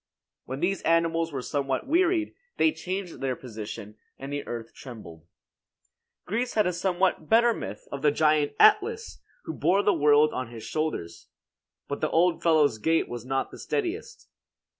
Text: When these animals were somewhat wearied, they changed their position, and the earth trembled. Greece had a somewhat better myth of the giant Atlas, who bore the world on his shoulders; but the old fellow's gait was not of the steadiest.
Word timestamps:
When 0.45 0.61
these 0.61 0.81
animals 0.81 1.31
were 1.31 1.43
somewhat 1.43 1.85
wearied, 1.85 2.33
they 2.57 2.71
changed 2.71 3.21
their 3.21 3.35
position, 3.35 3.97
and 4.17 4.33
the 4.33 4.47
earth 4.47 4.73
trembled. 4.73 5.27
Greece 6.25 6.55
had 6.55 6.65
a 6.65 6.73
somewhat 6.73 7.29
better 7.29 7.53
myth 7.53 7.87
of 7.91 8.01
the 8.01 8.09
giant 8.09 8.53
Atlas, 8.59 9.21
who 9.43 9.53
bore 9.53 9.83
the 9.83 9.93
world 9.93 10.33
on 10.33 10.49
his 10.49 10.63
shoulders; 10.63 11.27
but 11.87 12.01
the 12.01 12.09
old 12.09 12.41
fellow's 12.41 12.79
gait 12.79 13.07
was 13.09 13.27
not 13.27 13.45
of 13.45 13.51
the 13.51 13.59
steadiest. 13.59 14.27